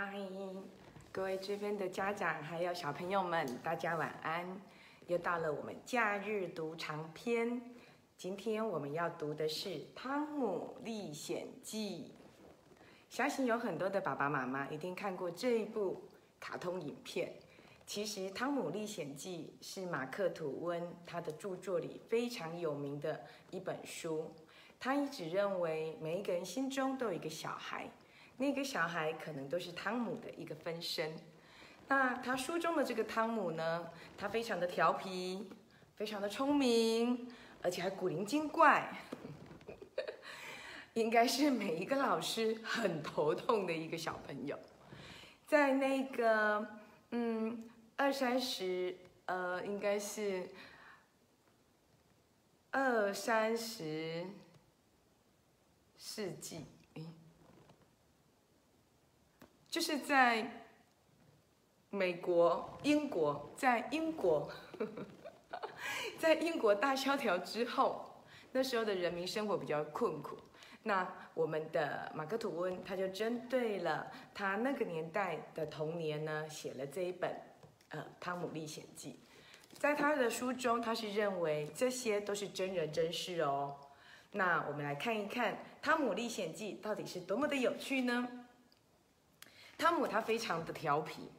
[0.00, 0.16] 嗨，
[1.10, 4.46] 各位这边的家长还有小朋友们，大家晚安！
[5.08, 7.60] 又到了我们假日读长篇，
[8.16, 12.12] 今天我们要读的是《汤姆历险记》。
[13.12, 16.00] 相信有很多的爸爸妈妈一定看过这一部
[16.38, 17.32] 卡通影片。
[17.84, 23.20] 其实，《汤姆历险记》是马克吐温他的著作里非常有名的
[23.50, 24.32] 一本书。
[24.78, 27.90] 他一直认为每一个人心中都有一个小孩，
[28.38, 31.12] 那个小孩可能都是汤姆的一个分身。
[31.88, 35.50] 那他书中的这个汤姆呢，他非常的调皮，
[35.96, 37.28] 非常的聪明，
[37.62, 38.90] 而且还古灵精怪，
[40.94, 44.58] 应该是每一个老师很头痛的一个小朋友。
[45.46, 46.66] 在那个
[47.10, 48.96] 嗯二三十
[49.26, 50.48] 呃，应该是
[52.70, 54.24] 二三十。
[56.00, 56.64] 世纪，
[59.70, 60.50] 就是在
[61.90, 64.50] 美国、英国，在英国，
[66.18, 68.04] 在英国大萧条之后，
[68.52, 70.36] 那时候的人民生活比较困苦。
[70.82, 77.30] 那我们的马克吐温他就针对了他那个年代的童年呢，写了这一本
[77.90, 79.18] 呃《汤姆历险记》。
[79.78, 83.76] 在他的书中，他是认为这些都是真人真事哦。
[84.32, 88.26] 那我们来看一看《汤姆历险记》到底是多么的有趣呢？
[89.78, 91.30] 汤姆他非常的调皮，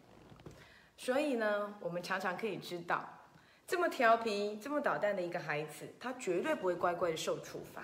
[0.96, 3.08] 所以呢，我们常常可以知道，
[3.68, 7.84] 这么调皮、这么捣蛋的一个孩子，他绝对不会乖乖的受处罚。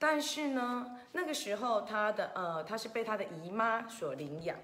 [0.00, 4.58] 但是呢，那个时候他的呃，他是被他的姨妈所领养，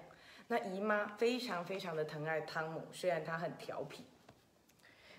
[0.48, 4.04] 那姨妈非常非常的疼爱汤姆，虽然他很调皮。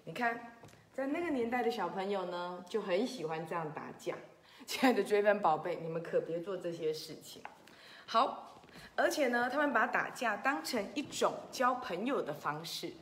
[0.03, 0.57] 你看，
[0.93, 4.13] 在那个年代的小朋友呢，就很喜欢这样打架。
[4.65, 7.41] 亲爱的追分宝贝，你们可别做这些事情。
[8.05, 8.54] 好，
[8.95, 12.93] 而且呢，他们把打架当成一种交朋友的方式。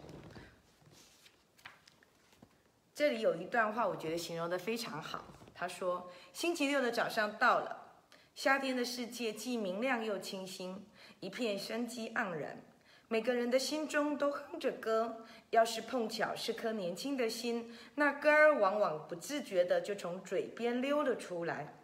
[2.95, 5.23] 这里有一段话，我觉得形容的非常好。
[5.55, 7.93] 他说：“星期六的早上到了，
[8.35, 10.85] 夏天的世界既明亮又清新，
[11.19, 12.61] 一片生机盎然。”
[13.09, 21.75] 每个人的心中都哼着歌，要是碰巧是颗年轻的心，那歌儿往往不自觉地就从嘴边溜了出来。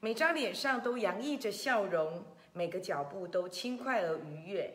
[0.00, 4.72] 每张脸上都洋溢着笑容，每个脚步都轻快而愉悦。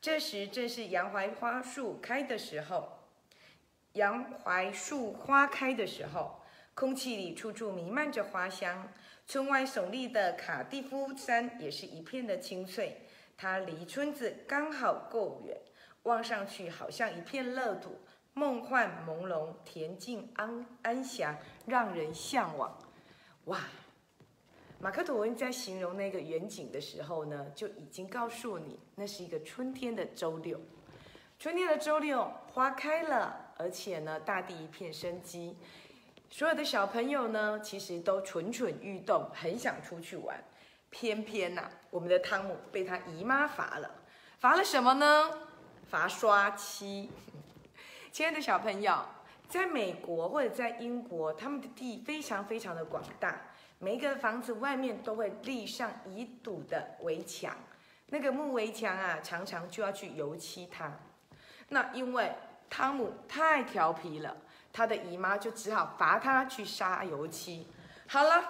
[0.00, 2.98] 这时正是洋槐花树开的时候，
[3.92, 6.40] 洋槐树花开的时候，
[6.74, 8.92] 空气里处处弥漫着花香。
[9.26, 13.02] 村外耸立的卡蒂夫山也是一片的青翠。
[13.36, 15.60] 它离村子刚好够远，
[16.04, 18.00] 望上去好像一片乐土，
[18.32, 22.78] 梦幻朦胧，恬静安安详，让人向往。
[23.44, 23.60] 哇！
[24.80, 30.60] 马克吐温在形容那个远景的时候呢，就已经告诉你，那是一个春天的周六。
[31.36, 35.56] 春天的周六，花开了，而且呢，大地一片生机。
[36.30, 40.40] 所有的小朋友呢，其实都蠢蠢欲动，很想出去玩。
[40.90, 43.90] 偏偏呐，我们的汤姆被他姨妈罚了，
[44.38, 45.30] 罚了什么呢？
[45.90, 47.10] 罚刷漆。
[48.12, 49.04] 亲爱的小朋友，
[49.48, 53.40] 在美国或者在英国，他们的地非常非常的广大，
[53.78, 57.54] 每一个房子外面都会立上一堵的围墙，
[58.06, 60.92] 那个木围墙啊，常常就要去油漆它。
[61.68, 62.32] 那因为
[62.68, 64.36] 汤姆太调皮了，
[64.72, 67.66] 他的姨妈就只好罚他去刷油漆。
[68.06, 68.44] 好了。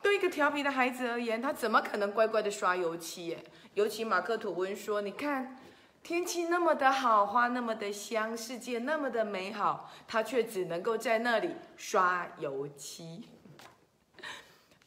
[0.00, 3.26] 对一个调皮的孩子而言，他怎么可能乖乖的刷油漆？
[3.26, 3.44] 耶？
[3.74, 5.58] 尤其马克吐温说：“你看，
[6.04, 13.28] 天气那么的好，花那么的香，世界那么的美好，他却只能够在那里刷油漆。”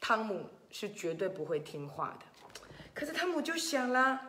[0.02, 2.26] 汤姆是绝对不会听话的。
[2.92, 4.20] 可是汤姆就想啦：“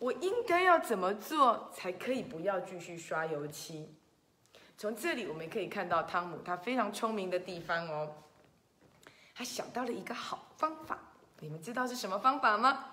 [0.00, 3.94] 我应该要怎么做才可以不要继续刷油漆？”
[4.76, 8.12] 从这里我们可以看到汤姆他非常聪明的地方哦。
[9.32, 10.98] 他想到了一个好方法，
[11.38, 12.86] 你们知道是什么方法吗？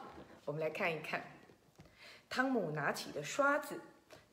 [0.46, 1.26] 我们来看一看。
[2.30, 3.82] 汤姆拿起了刷子，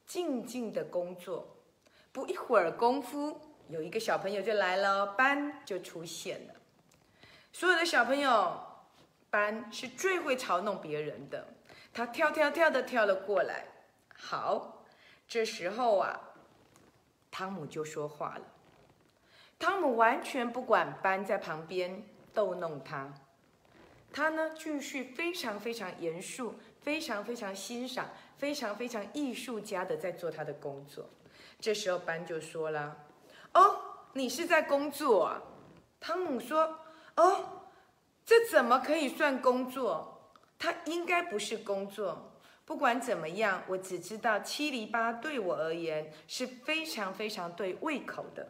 [0.04, 1.56] 静静的工作。
[2.12, 6.54] 不一会儿功夫，有一个小朋友就来了，班就出现了。
[7.54, 8.60] 所有的小朋友，
[9.30, 11.46] 班是最会嘲弄别人的。
[11.92, 13.66] 他跳跳跳的跳了过来。
[14.12, 14.84] 好，
[15.28, 16.18] 这时候啊，
[17.30, 18.42] 汤姆就说话了。
[19.56, 23.14] 汤姆完全不管班在旁边逗弄他，
[24.12, 31.08] 他呢继续非常非常严肃、非常非常欣赏、非常非常艺术家的在做他的工作。
[31.60, 32.96] 这时候班就说了
[33.54, 33.80] ：“哦，
[34.14, 35.40] 你是在工作啊？”
[36.00, 36.80] 汤姆说
[37.16, 37.66] ：“哦，
[38.24, 40.32] 这怎么可以算工作？
[40.58, 42.32] 它应该不是工作。
[42.64, 48.48] 不管怎么样，我只知道七厘八对我而言是非常非常对胃口的。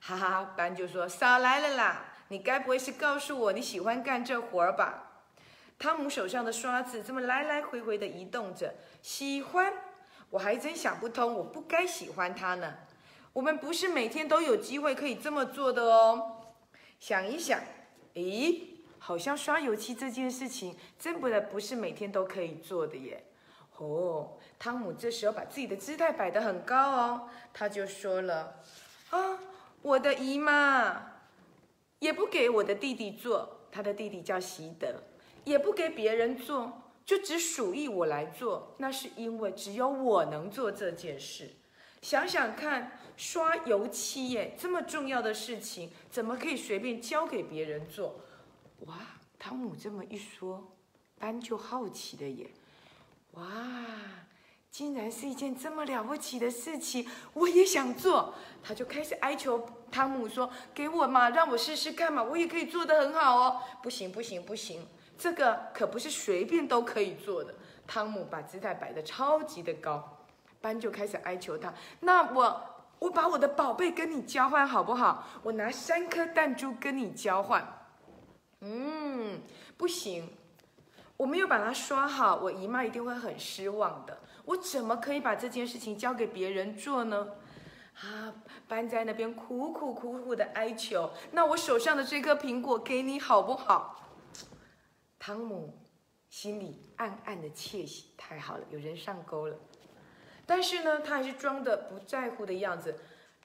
[0.00, 5.10] 哈哈，班就说少来了啦，你该不会是告诉我你喜欢干这活儿吧？
[5.78, 9.72] 汤姆手上的刷子这么来来回回的移动着，喜欢？
[10.30, 12.74] 我还真想不通，我不该喜欢它呢。
[13.32, 16.33] 我们不是每天都有机会可以这么做的哦。
[17.04, 17.60] 想一想，
[18.14, 18.60] 咦？
[18.98, 23.22] 好像刷油漆这件事情，真不的不是每天都可以做的耶。
[23.76, 28.58] 哦，汤姆这时候把自己的姿态摆得很高哦，他就说了
[29.12, 29.38] ：“啊，
[29.82, 31.20] 我的姨妈
[31.98, 35.02] 也不给我的弟弟做，他的弟弟叫席德，
[35.44, 36.72] 也不给别人做，
[37.04, 38.74] 就只属于我来做。
[38.78, 41.50] 那是因为只有我能做这件事。
[42.00, 48.20] 想想看，刷油漆耶，这么重要的事情，怎么可以随便交给别人做？”
[48.86, 48.94] 哇，
[49.38, 50.72] 汤姆这么一说，
[51.18, 52.50] 班就好奇的耶！
[53.32, 53.44] 哇，
[54.70, 58.34] 竟然是一件这么了不起的事情，我也想做。
[58.62, 67.54] 他就开始哀求汤姆说：“给我嘛，让我试试看嘛，我也可以做得很好哦。”不行不行不行，这个可不是随便都可以做的。
[67.86, 70.18] 汤姆把姿态摆得超级的高，
[70.60, 72.73] 班就开始哀求他：“那我
[73.04, 75.26] 我把我的宝贝跟你交换好不好？
[75.42, 77.86] 我拿三颗弹珠跟你交换。”
[78.60, 79.42] 嗯，
[79.76, 80.30] 不行，
[81.18, 84.18] 我没有把它刷好，我姨妈一定会很失望的。
[84.46, 87.28] 我怎么可以把这件事情交给别人做呢？
[88.00, 88.32] 啊，
[88.66, 91.10] 班在那边苦苦苦苦的哀求。
[91.32, 94.00] 那我手上的这颗苹果给你好不好？
[95.18, 95.78] 汤姆
[96.30, 99.56] 心里暗暗的窃喜，太好了，有人上钩了。
[100.46, 102.96] 但是呢，他还是装的不在乎的样子。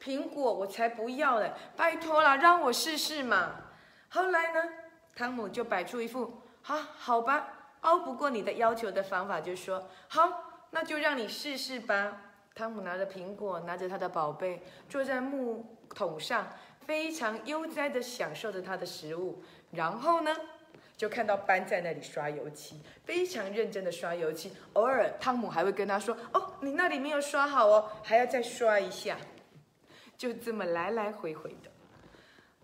[0.01, 3.55] 苹果我才不要嘞，拜托了，让我试试嘛。
[4.09, 4.61] 后来呢？
[5.15, 7.47] 汤姆就摆出一副好好吧，
[7.81, 12.21] 熬不过你的要求的方法，就说好，那就让你试试吧。
[12.55, 16.47] 汤姆拿着苹果，拿着他的宝贝，坐在木桶上，
[16.85, 19.43] 非常悠哉的享受着他的食物。
[19.71, 20.33] 然后呢，
[20.99, 24.51] 就看到班在那里刷油漆，非常认真的刷油漆。
[24.73, 29.17] 偶尔汤姆还会跟他说：“哦，你那里没有刷好哦，还要再刷一下。”
[30.17, 31.71] 就这么来来回回的。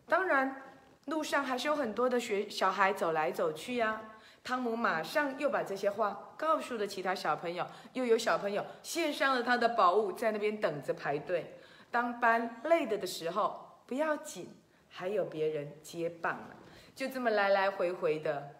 [0.06, 0.62] 当然。
[1.06, 4.02] 路上还是有很多的学小孩走来走去呀。
[4.44, 11.60] 汤姆马上又把这些话告诉了其他小朋友，又有小朋友献上了他的宝物，在那边等着排队。
[11.92, 14.50] 当班累的的时候，不要紧，
[14.98, 16.56] 还有别人接棒了。
[16.96, 18.56] 就这么来来回回的，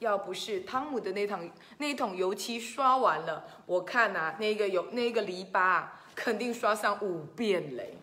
[0.00, 7.94] 要不是汤姆的那桶那桶油漆刷完了，我看呐，那个有那个篱笆肯定刷上五遍嘞。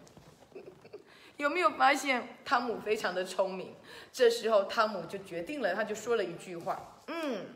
[1.37, 3.75] 有没有发现汤姆非常的聪明？
[4.11, 7.53] 这时候汤姆就决定了，他就说了一句话：“嗯。”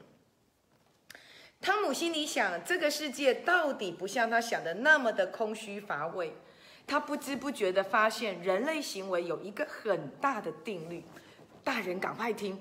[1.60, 6.36] 汤姆心里想，这个世界到底不像他想的那么的空虚乏味。
[6.86, 11.04] 他不知不觉的发现，人类行为有一个很大的定律。
[11.64, 12.60] 大人赶快听，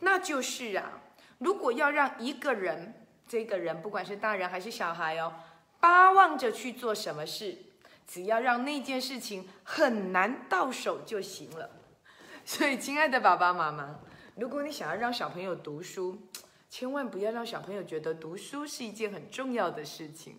[0.00, 1.00] 那就是啊，
[1.38, 2.94] 如果要让一个人，
[3.26, 5.32] 这个人不管是大人还是小孩哦，
[5.80, 7.56] 巴望着去做什么事。
[8.06, 11.70] 只要让那件事情很难到手就行了。
[12.44, 14.00] 所以，亲爱的爸爸妈妈，
[14.34, 16.18] 如果你想要让小朋友读书，
[16.68, 20.38] 千万不要让小朋友觉得读书是一件很重要的事情。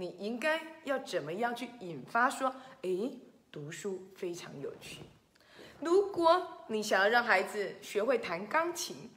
[0.00, 3.12] 你应该要怎么样去引发说，诶，
[3.52, 5.02] 读书非常有趣。
[5.80, 9.10] 如果你想要让孩子学会弹钢琴，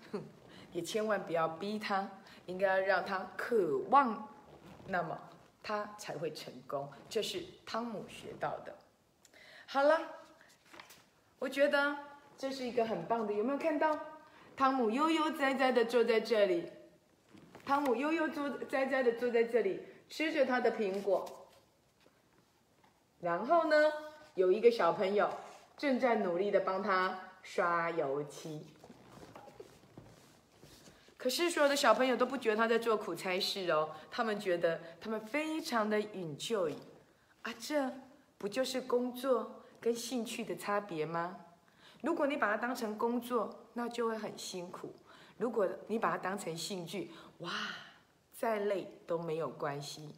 [0.74, 2.10] 也千万不要逼他，
[2.48, 4.28] 应该要让他渴望。
[4.88, 5.18] 那么。
[5.66, 8.75] 他才会成功，这是汤姆学到的。
[9.66, 9.98] 好了，
[11.40, 11.96] 我觉得
[12.38, 13.98] 这是一个很棒的，有没有看到？
[14.58, 16.70] 汤姆悠悠哉哉的坐在这里，
[17.66, 19.80] 汤姆悠悠坐哉哉的坐在这里，
[20.15, 21.25] 吃着他的苹果。
[23.20, 23.75] 然后呢，
[24.36, 25.27] 有一个小朋友
[25.75, 28.67] 正在努力的帮他刷油漆。
[31.17, 36.75] 可是所有的小朋友都不觉得他在做苦差事哦，他们觉得他们非常的 enjoy，
[37.41, 37.91] 啊，这
[38.38, 41.38] 不就是工作跟兴趣的差别吗？
[42.01, 44.89] 如果你把它当成工作，那就会很辛苦；
[45.38, 47.50] 如果你把它当成兴趣，哇，
[48.44, 50.10] 再累都没有关系。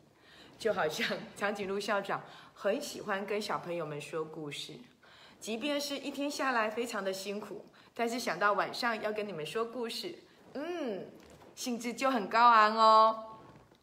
[0.58, 2.24] 就好像 长颈鹿校长
[2.56, 4.74] 很喜欢跟小朋友们说故事，
[5.40, 7.64] 即便是一天下来非常的辛苦，
[7.94, 10.16] 但是想到晚上要跟你们说故事。
[10.56, 11.06] 嗯，
[11.54, 13.24] 兴致就很高昂哦。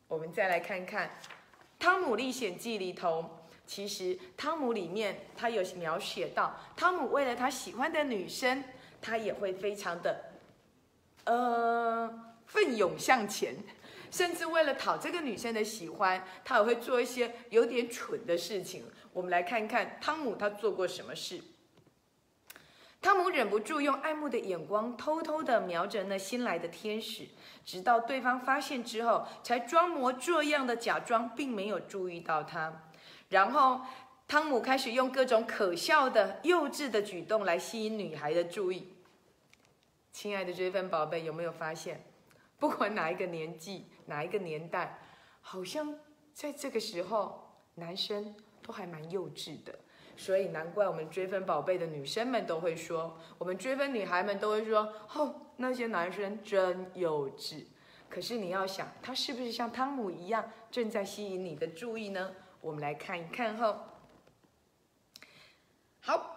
[0.08, 1.08] 我们再来看看
[1.78, 8.64] 《汤姆历险记》里头，其实汤姆里面他有描写到，汤姆为了他喜欢的女生，
[9.00, 10.32] 他也会非常的
[11.26, 13.54] 呃奋勇向前。
[14.12, 18.84] 甚至为了讨这个女生的喜欢，他也会做一些有点蠢的事情。
[19.12, 21.40] 我们来看看汤姆他做过什么事。
[23.00, 27.26] 汤姆忍不住用爱慕的眼光偷偷地瞄着那新来的天使，
[27.64, 32.90] 直到对方发现之后，才装模作样的假装并没有注意到他。
[33.30, 33.80] 然后，
[34.28, 38.92] 汤姆开始用各种可笑的、幼稚的举动来吸引女孩的注意。
[40.12, 42.04] 亲爱的追分宝贝，有没有发现，
[42.58, 44.98] 不管哪一个年纪、哪一个年代，
[45.40, 45.98] 好像
[46.32, 49.78] 在这个时候，男生都还蛮幼稚的。
[50.16, 57.64] 所以难怪我们追分宝贝的女生们都会说，我们追分女孩们都会说，哦，那些男生真幼稚。
[58.10, 62.34] 可是你要想，他是不是像汤姆一样，正在吸引你的注意呢？
[62.60, 63.88] 我们来看一看哈。
[66.00, 66.36] 好，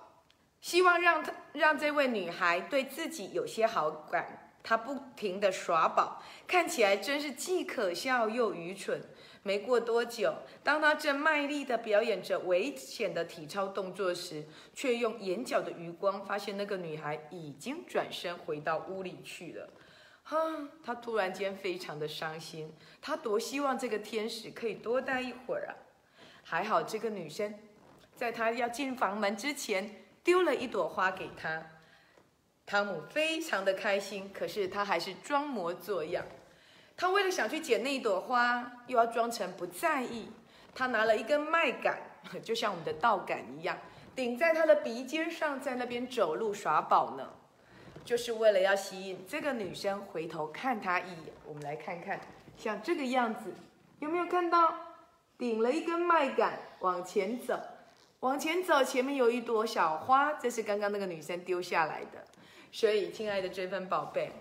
[0.62, 9.00] 希望让他让这位女孩对自己有些好感，她不停地耍宝，看起来真是既可笑又愚蠢。
[9.44, 14.44] 没过多久，当他正卖力地表演着危险的体操动作时，
[14.74, 19.70] 却用眼角的余光发现那个女孩已经转身回到屋里去了。
[20.24, 20.36] 哈，
[20.84, 22.74] 他突然间非常的伤心。
[23.00, 25.78] 他多希望这个天使可以多待一会儿啊！
[26.44, 27.54] 还好这个女生，
[28.16, 31.64] 在他要进房门之前丢了一朵花给他。
[32.66, 36.26] 汤姆非常的开心，可是他还是装模作样。
[36.98, 40.32] 他为了想去捡那一朵花，又要装成不在意。
[40.74, 41.96] 他拿了一根麦秆，
[42.44, 43.78] 就像我们的稻杆一样，
[44.16, 47.30] 顶在他的鼻尖上，在那边走路耍宝呢，
[48.04, 51.34] 就是为了要吸引这个女生回头看他一眼。
[51.46, 52.20] 我们来看看，
[52.58, 53.54] 像这个样子，
[54.00, 54.74] 有没有看到？
[55.38, 57.60] 顶了一根麦秆往前走，
[58.22, 62.26] 往前走，前面有一朵小花，这是刚刚那个女生丢下来的。
[62.76, 64.34] 所以，亲爱的追分宝贝。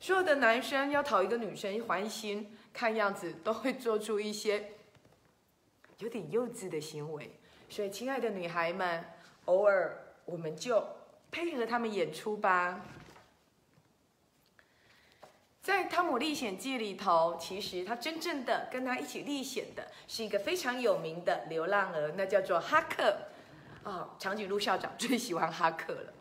[0.00, 4.70] 所有的男生要讨一个女生欢心，看样子都会做出一些
[5.98, 7.38] 有点幼稚的行为。
[7.68, 9.04] 所以，亲爱的女孩们，
[9.44, 10.82] 偶尔我们就
[11.30, 12.80] 配合他们演出吧。
[15.60, 23.14] 在《汤姆历险记》里头，其实他真正的跟他一起历险的是一个非常有名的流浪儿，那叫做哈克。
[23.84, 26.14] 啊，长颈鹿校长最喜欢哈克了。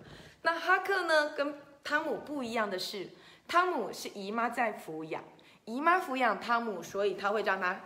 [0.47, 3.09] 那哈克呢，跟汤姆不一样的是。
[3.49, 5.21] 汤姆是姨妈在抚养，
[5.65, 7.77] 姨妈抚养汤姆，所以他会让他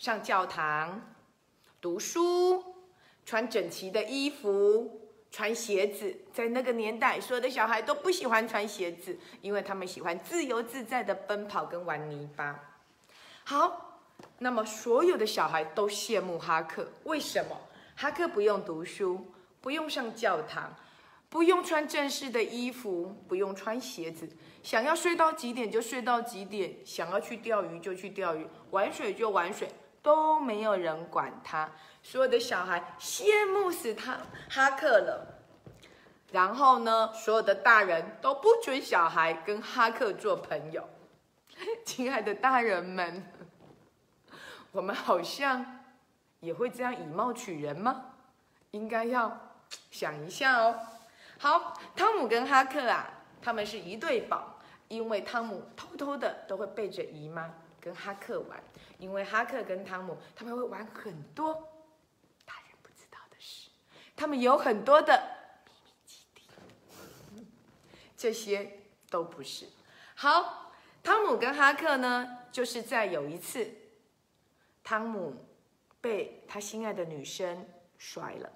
[0.00, 1.00] 上教堂、
[1.80, 2.74] 读书、
[3.24, 6.12] 穿整齐的衣服、穿鞋子。
[6.32, 12.74] 在那个年代，所有的小孩都不喜欢穿鞋子，因为他们喜欢自由自在的奔跑跟玩泥巴。
[13.44, 14.00] 好，
[14.38, 17.56] 那么所有的小孩都羡慕哈克，为什么？
[17.94, 20.74] 哈克不用读书，不用上教堂。
[21.30, 24.28] 不用穿正式的衣服，不用穿鞋子，
[24.62, 29.68] 想要睡到几点就睡到几点，想要去钓鱼就去钓鱼，玩水就玩水，
[30.02, 31.70] 都没有人管他。
[32.02, 34.18] 所有的小孩羡慕死他
[34.48, 35.34] 哈克了。
[36.32, 40.88] 然后呢，所有的大人都不准小孩跟哈克做朋友。
[41.84, 43.30] 亲爱的大人们，
[44.72, 45.80] 我们好像
[46.40, 48.12] 也会这样以貌取人吗？
[48.70, 49.54] 应该要
[49.90, 50.78] 想一下哦。
[51.40, 53.08] 好，汤姆跟哈克啊，
[53.40, 58.60] 他们是一对宝，因为汤姆偷偷的都会背着姨妈跟哈克玩，
[58.98, 61.54] 因为哈克跟汤姆他们会玩很多
[62.44, 63.70] 大人不知道的事，
[64.16, 65.16] 他们有很多的
[65.64, 67.46] 秘密基地，
[68.16, 69.66] 这些都不是。
[70.16, 70.72] 好，
[71.04, 73.72] 汤姆跟哈克呢，就是在有一次，
[74.82, 75.46] 汤姆
[76.00, 77.64] 被他心爱的女生
[77.96, 78.50] 甩了，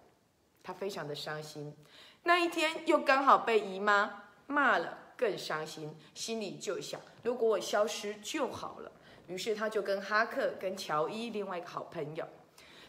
[0.65, 1.77] 他非常的伤心。
[2.25, 8.93] 那一天又刚好被姨妈骂了，更伤心，心里就想：如果我消失就好了。
[9.29, 12.27] 于是他就跟哈克、跟乔伊另外一个好朋友，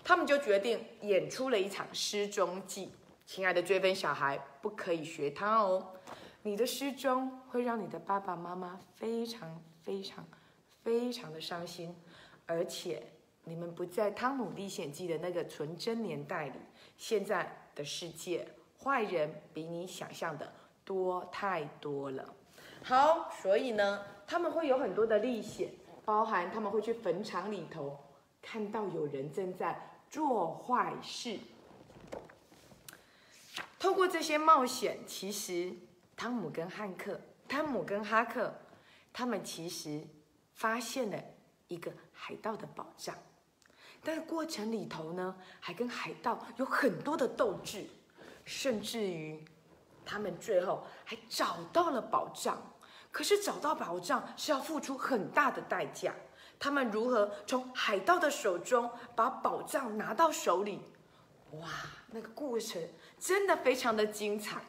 [0.03, 2.91] 他们就决定演出了一场失踪记。
[3.25, 5.93] 亲爱的追分小孩，不可以学他哦！
[6.41, 10.25] 你的失踪会让你的爸爸妈妈非常非常
[10.83, 11.95] 非常的伤心，
[12.45, 13.01] 而且
[13.45, 16.59] 你们不在《汤姆历险记》的那个纯真年代里，
[16.97, 18.45] 现在的世界。
[18.83, 20.51] 坏人比你想象的
[20.83, 22.35] 多太多了。
[22.83, 25.71] 好，所以呢，他们会有很多的历险，
[26.03, 27.97] 包含他们会去坟场里头
[28.41, 31.39] 看到有人正在做坏事。
[33.79, 35.73] 透过这些冒险，其实
[36.17, 38.53] 汤姆跟汉克、汤姆跟哈克，
[39.13, 40.05] 他们其实
[40.53, 41.17] 发现了
[41.69, 43.15] 一个海盗的宝藏，
[44.03, 47.85] 但是过程里头呢，还跟海盗有很多的斗志。
[48.45, 49.43] 甚至于，
[50.05, 52.71] 他们最后还找到了宝藏。
[53.11, 56.13] 可是找到宝藏是要付出很大的代价。
[56.59, 60.81] 他们如何从海盗的手中把宝藏拿到手里。
[61.51, 61.67] 哇，
[62.11, 62.81] 那个过程
[63.19, 64.61] 真的非常的精彩。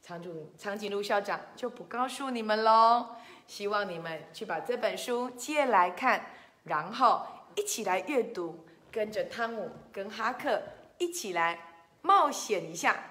[0.00, 3.16] 长主长颈鹿校长就不告诉你们喽，
[3.48, 6.24] 希望你们去把这本书借来看，
[6.62, 7.26] 然后
[7.56, 10.62] 一起来阅读，跟着汤姆跟哈克
[10.98, 11.58] 一起来
[12.06, 13.02] 冒险一下，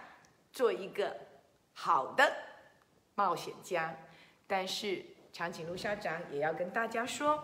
[0.54, 1.16] 做一个
[1.74, 2.32] 好的
[3.16, 3.94] 冒险家。
[4.48, 7.44] 但是长颈鹿校长也要跟大家说，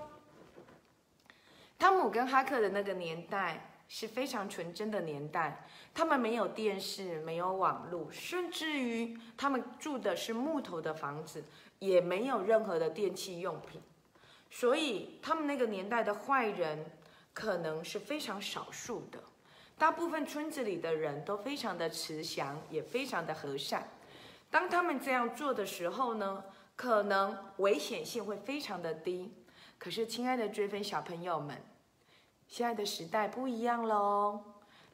[1.78, 3.68] 汤姆跟哈克的那个年代。
[3.94, 11.44] 是非常纯真的年代，他们没有电视，没有网络，甚至于他们住的是木头的房子，
[11.80, 13.82] 也没有任何的电器用品，
[14.50, 16.86] 所以他们那个年代的坏人
[17.34, 19.22] 可能是非常少数的，
[19.78, 23.88] 大部分村子里的人都非常的慈祥，也非常的和善。
[24.50, 26.44] 当他们这样做的时候呢，
[26.76, 29.34] 可能危险性会非常的低。
[29.78, 31.58] 可是，亲爱的追分小朋友们。
[32.48, 34.44] 现在的时代不一样喽，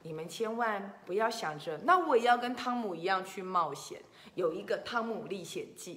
[0.03, 4.00] 你们千万不要想着，那我也要跟汤姆一样去冒险，
[4.36, 5.96] 有一个《汤姆历险记》，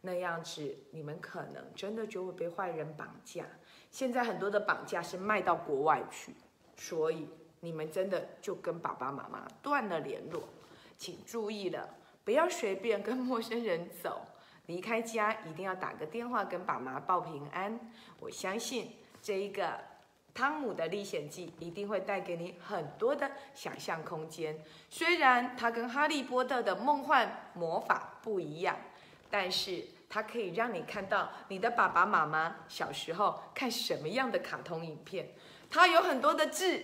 [0.00, 3.44] 那样子你们可能真的就会被坏人绑架。
[3.90, 6.32] 现在很多的绑架是卖到国外去，
[6.76, 7.28] 所以
[7.64, 10.42] 你们真的就跟爸爸妈妈断了联络，
[10.98, 11.88] 请注意了，
[12.24, 14.26] 不要随便跟陌生人走，
[14.66, 17.78] 离开家一定要打个电话跟爸妈报平安。
[18.18, 18.92] 我相信
[19.22, 19.78] 这一个。
[20.34, 24.58] 汤姆的历险记一定会带给你很多的想象空间。
[24.88, 28.74] 虽然它跟哈利波特的梦幻魔法不一样，
[29.28, 35.28] 但是它可以让你看到你的爸爸妈妈小时候看什么样的卡通影片。
[35.68, 36.82] 它有很多的字，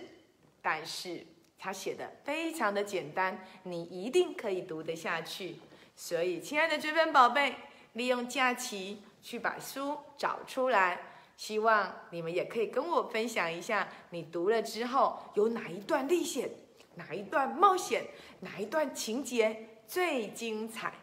[0.61, 1.25] 但是
[1.57, 5.57] 它写的非常的简单，你一定可以读得下去。
[5.95, 7.55] 所以，亲爱的追分宝贝，
[7.93, 10.99] 利用假期去把书找出来。
[11.35, 16.49] 希望你们也可以跟我分享一下，你读了之后有哪一段历险，
[16.95, 18.07] 哪一段冒险，
[18.41, 20.93] 哪一段情节最精彩？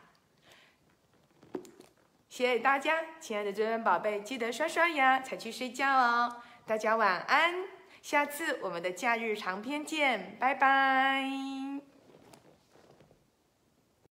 [2.28, 6.36] 谢谢大家，亲爱的追分宝贝，记得刷刷牙才去睡觉哦。
[6.66, 7.64] 大家晚安，
[8.06, 11.28] 下次我们的假日长篇见，拜拜。